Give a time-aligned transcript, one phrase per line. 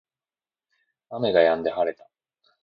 [1.11, 2.09] 雨が止んで晴れた